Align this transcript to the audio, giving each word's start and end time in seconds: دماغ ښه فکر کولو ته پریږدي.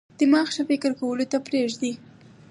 دماغ 0.19 0.47
ښه 0.55 0.63
فکر 0.69 0.91
کولو 0.99 1.25
ته 1.31 1.37
پریږدي. 1.47 1.93